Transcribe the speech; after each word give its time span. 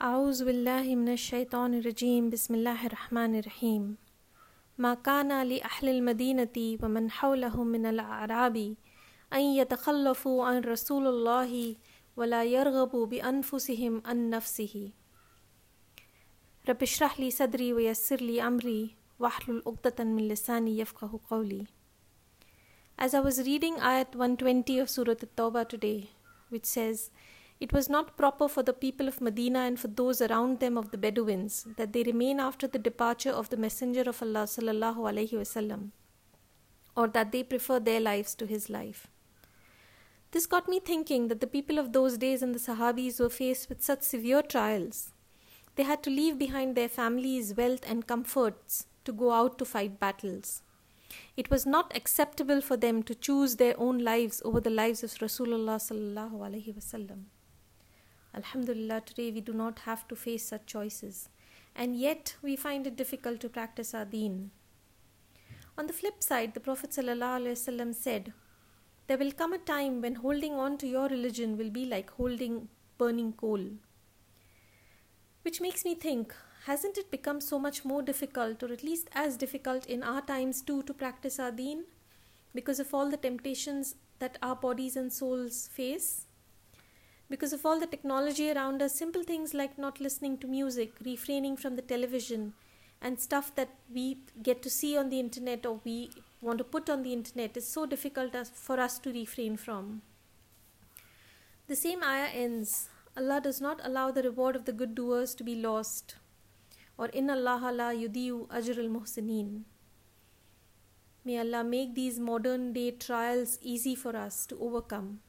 أعوذ 0.00 0.44
بالله 0.44 0.96
من 0.96 1.12
الشيطان 1.12 1.74
الرجيم. 1.74 2.30
بسم 2.30 2.54
الله 2.54 2.86
الرحمن 2.86 3.38
الرحيم. 3.38 3.96
ما 4.78 4.94
كان 4.94 5.42
لأهل 5.42 5.88
المدينة 5.88 6.56
ومن 6.82 7.10
حولهم 7.10 7.66
من 7.66 7.86
الأعراب 7.86 8.56
أن 9.32 9.40
يتخلفوا 9.40 10.44
عن 10.44 10.60
رسول 10.60 11.06
الله 11.06 11.76
ولا 12.16 12.44
يرغبوا 12.44 13.06
بأنفسهم 13.06 14.02
عن 14.04 14.30
نفسه. 14.30 14.90
رب 16.68 16.82
اشرح 16.82 17.20
لي 17.20 17.30
صدري 17.30 17.72
ويسر 17.72 18.16
لي 18.16 18.42
أمري 18.42 18.96
واحلل 19.18 19.62
عقدة 19.66 20.04
من 20.04 20.28
لساني 20.28 20.78
يفقه 20.78 21.20
قولي. 21.30 21.66
As 22.96 23.12
I 23.12 23.20
was 23.20 23.44
reading 23.44 23.76
Ayat 23.76 24.16
120 24.16 24.78
of 24.80 24.88
Surah 24.88 25.12
At-Tawbah 25.12 25.68
today, 25.68 26.08
which 26.48 26.64
says, 26.64 27.10
It 27.60 27.74
was 27.74 27.90
not 27.90 28.16
proper 28.16 28.48
for 28.48 28.62
the 28.62 28.72
people 28.72 29.06
of 29.06 29.20
Medina 29.20 29.60
and 29.60 29.78
for 29.78 29.88
those 29.88 30.22
around 30.22 30.60
them 30.60 30.78
of 30.78 30.90
the 30.92 30.96
Bedouins 30.96 31.66
that 31.76 31.92
they 31.92 32.02
remain 32.02 32.40
after 32.40 32.66
the 32.66 32.78
departure 32.78 33.30
of 33.30 33.50
the 33.50 33.58
Messenger 33.58 34.04
of 34.08 34.22
Allah 34.22 34.44
sallallahu 34.44 34.96
alaihi 34.96 35.32
wasallam, 35.32 35.90
or 36.96 37.06
that 37.08 37.32
they 37.32 37.42
prefer 37.42 37.78
their 37.78 38.00
lives 38.00 38.34
to 38.36 38.46
his 38.46 38.70
life. 38.70 39.08
This 40.30 40.46
got 40.46 40.68
me 40.68 40.80
thinking 40.80 41.28
that 41.28 41.40
the 41.40 41.46
people 41.46 41.78
of 41.78 41.92
those 41.92 42.16
days 42.16 42.40
and 42.40 42.54
the 42.54 42.58
Sahabis 42.58 43.20
were 43.20 43.28
faced 43.28 43.68
with 43.68 43.82
such 43.82 44.02
severe 44.02 44.40
trials. 44.40 45.12
They 45.76 45.82
had 45.82 46.02
to 46.04 46.10
leave 46.10 46.38
behind 46.38 46.76
their 46.76 46.88
families, 46.88 47.54
wealth, 47.54 47.84
and 47.86 48.06
comforts 48.06 48.86
to 49.04 49.12
go 49.12 49.32
out 49.32 49.58
to 49.58 49.66
fight 49.66 50.00
battles. 50.00 50.62
It 51.36 51.50
was 51.50 51.66
not 51.66 51.94
acceptable 51.94 52.62
for 52.62 52.78
them 52.78 53.02
to 53.02 53.14
choose 53.14 53.56
their 53.56 53.78
own 53.78 53.98
lives 53.98 54.40
over 54.46 54.60
the 54.60 54.70
lives 54.70 55.02
of 55.02 55.10
Rasulullah 55.10 55.76
sallallahu 55.76 56.40
alaihi 56.48 56.74
wasallam. 56.74 57.24
Alhamdulillah, 58.34 59.00
today 59.00 59.30
we 59.32 59.40
do 59.40 59.52
not 59.52 59.80
have 59.80 60.06
to 60.08 60.14
face 60.14 60.46
such 60.46 60.66
choices, 60.66 61.28
and 61.74 61.96
yet 61.96 62.36
we 62.42 62.54
find 62.56 62.86
it 62.86 62.96
difficult 62.96 63.40
to 63.40 63.48
practice 63.48 63.92
our 63.94 64.04
deen. 64.04 64.52
On 65.76 65.86
the 65.86 65.92
flip 65.92 66.22
side, 66.22 66.54
the 66.54 66.60
Prophet 66.60 66.90
wasallam 66.90 67.94
said, 67.94 68.32
"There 69.08 69.18
will 69.18 69.32
come 69.32 69.52
a 69.52 69.58
time 69.58 70.00
when 70.00 70.16
holding 70.16 70.54
on 70.54 70.78
to 70.78 70.86
your 70.86 71.08
religion 71.08 71.56
will 71.56 71.70
be 71.70 71.84
like 71.84 72.10
holding 72.10 72.68
burning 72.98 73.32
coal." 73.32 73.66
Which 75.42 75.60
makes 75.60 75.84
me 75.84 75.94
think 75.94 76.34
hasn't 76.64 76.98
it 76.98 77.10
become 77.10 77.40
so 77.40 77.58
much 77.58 77.84
more 77.84 78.02
difficult, 78.02 78.62
or 78.62 78.72
at 78.72 78.84
least 78.84 79.08
as 79.12 79.36
difficult 79.36 79.86
in 79.86 80.02
our 80.02 80.20
times 80.20 80.60
too, 80.62 80.82
to 80.84 80.94
practice 80.94 81.40
our 81.40 81.50
deen 81.50 81.86
because 82.54 82.78
of 82.78 82.92
all 82.94 83.08
the 83.10 83.16
temptations 83.16 83.94
that 84.18 84.36
our 84.42 84.54
bodies 84.54 84.96
and 84.96 85.12
souls 85.12 85.66
face? 85.68 86.26
Because 87.30 87.52
of 87.52 87.64
all 87.64 87.78
the 87.78 87.86
technology 87.86 88.50
around 88.50 88.82
us, 88.82 88.94
simple 88.94 89.22
things 89.22 89.54
like 89.54 89.78
not 89.78 90.00
listening 90.00 90.36
to 90.38 90.48
music, 90.48 90.94
refraining 91.04 91.56
from 91.56 91.76
the 91.76 91.82
television, 91.82 92.54
and 93.00 93.20
stuff 93.20 93.54
that 93.54 93.70
we 93.94 94.18
get 94.42 94.62
to 94.62 94.68
see 94.68 94.96
on 94.96 95.08
the 95.08 95.20
internet 95.20 95.64
or 95.64 95.80
we 95.84 96.10
want 96.40 96.58
to 96.58 96.64
put 96.64 96.90
on 96.90 97.02
the 97.02 97.12
internet 97.12 97.56
is 97.56 97.66
so 97.66 97.86
difficult 97.86 98.34
for 98.52 98.80
us 98.80 98.98
to 98.98 99.12
refrain 99.12 99.56
from. 99.56 100.02
The 101.68 101.76
same 101.76 102.02
ayah 102.02 102.30
ends 102.34 102.88
Allah 103.16 103.40
does 103.40 103.60
not 103.60 103.80
allow 103.84 104.10
the 104.10 104.22
reward 104.22 104.56
of 104.56 104.64
the 104.64 104.72
good 104.72 104.94
doers 104.94 105.34
to 105.36 105.44
be 105.44 105.54
lost 105.54 106.16
or 106.98 107.06
in 107.06 107.30
Allah 107.30 107.72
la 107.72 107.90
yudiyu 107.90 108.48
ajr 108.48 108.78
al 108.78 108.90
muhsinin. 108.96 109.62
May 111.24 111.38
Allah 111.38 111.62
make 111.62 111.94
these 111.94 112.18
modern 112.18 112.72
day 112.72 112.90
trials 112.90 113.58
easy 113.62 113.94
for 113.94 114.16
us 114.16 114.46
to 114.46 114.58
overcome 114.58 115.20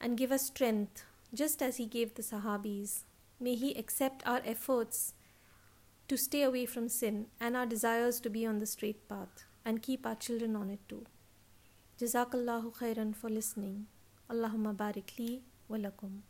and 0.00 0.18
give 0.18 0.32
us 0.32 0.46
strength 0.46 1.04
just 1.34 1.62
as 1.62 1.76
He 1.76 1.86
gave 1.86 2.14
the 2.14 2.22
Sahabis. 2.22 3.04
May 3.40 3.54
He 3.54 3.74
accept 3.74 4.22
our 4.26 4.40
efforts 4.44 5.14
to 6.08 6.16
stay 6.16 6.42
away 6.42 6.66
from 6.66 6.88
sin 6.88 7.26
and 7.40 7.56
our 7.56 7.66
desires 7.66 8.20
to 8.20 8.30
be 8.30 8.46
on 8.46 8.58
the 8.58 8.66
straight 8.66 9.08
path 9.08 9.44
and 9.64 9.82
keep 9.82 10.06
our 10.06 10.14
children 10.14 10.54
on 10.56 10.70
it 10.70 10.80
too. 10.88 11.04
Jazakallahu 11.98 12.76
khairan 12.76 13.14
for 13.14 13.30
listening. 13.30 13.86
Allahumma 14.30 14.74
barik 14.76 15.18
li 15.18 15.42
wa 15.68 15.76
lakum. 15.76 16.22